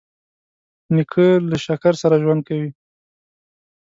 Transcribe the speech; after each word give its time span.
نیکه 0.95 1.27
له 1.49 1.57
شکر 1.65 1.93
سره 2.01 2.15
ژوند 2.23 2.41
کوي. 2.47 2.69